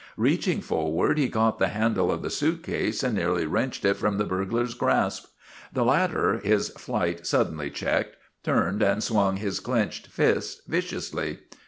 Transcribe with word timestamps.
Reaching 0.17 0.61
forward 0.61 1.19
he 1.19 1.29
caught 1.29 1.59
the 1.59 1.67
handle 1.67 2.11
of 2.11 2.23
the 2.23 2.31
suitcase 2.31 3.03
and 3.03 3.13
nearly 3.13 3.45
wrenched 3.45 3.85
it 3.85 3.97
from 3.97 4.17
the 4.17 4.23
burglar's 4.23 4.73
grasp. 4.73 5.27
The 5.73 5.85
latter, 5.85 6.39
his 6.39 6.69
flight 6.69 7.27
suddenly 7.27 7.69
checked, 7.69 8.15
turned 8.43 8.81
and 8.81 9.03
swung 9.03 9.37
his 9.37 9.59
clenched 9.59 10.07
fist 10.07 10.63
viciously. 10.67 11.37